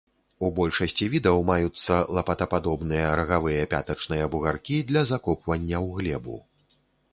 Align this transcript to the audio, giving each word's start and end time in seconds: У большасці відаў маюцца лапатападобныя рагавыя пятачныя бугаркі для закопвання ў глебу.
У 0.45 0.47
большасці 0.59 1.09
відаў 1.15 1.37
маюцца 1.49 1.97
лапатападобныя 2.19 3.13
рагавыя 3.21 3.69
пятачныя 3.75 4.31
бугаркі 4.35 4.83
для 4.91 5.07
закопвання 5.13 5.77
ў 5.85 5.95
глебу. 6.01 6.43